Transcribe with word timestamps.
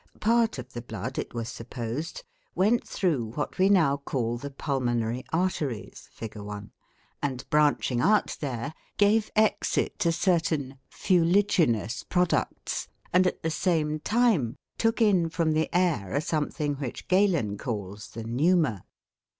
Part 0.19 0.57
of 0.57 0.73
the 0.73 0.81
blood, 0.81 1.19
it 1.19 1.35
was 1.35 1.47
supposed, 1.47 2.23
went 2.55 2.87
through 2.87 3.33
what 3.33 3.59
we 3.59 3.69
now 3.69 3.97
call 3.97 4.35
the 4.39 4.49
pulmonary 4.49 5.23
arteries 5.31 6.09
(Fig. 6.11 6.35
1), 6.37 6.71
and, 7.21 7.47
branching 7.51 8.01
out 8.01 8.35
there, 8.39 8.73
gave 8.97 9.29
exit 9.35 9.99
to 9.99 10.11
certain 10.11 10.79
"fuliginous" 10.89 12.01
products, 12.09 12.87
and 13.13 13.27
at 13.27 13.43
the 13.43 13.51
same 13.51 13.99
time 13.99 14.55
took 14.79 15.03
in 15.03 15.29
from 15.29 15.51
the 15.51 15.69
air 15.71 16.15
a 16.15 16.19
something 16.21 16.77
which 16.77 17.07
Galen 17.07 17.59
calls 17.59 18.07
the 18.07 18.23
'pneuma'. 18.23 18.83